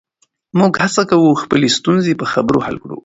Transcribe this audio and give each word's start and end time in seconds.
موږ 0.59 0.73
هڅه 0.83 1.03
کوو 1.09 1.31
چې 1.37 1.39
خپلې 1.43 1.67
ستونزې 1.77 2.13
په 2.19 2.25
خبرو 2.33 2.59
حل 2.65 2.75
کړو. 2.83 2.97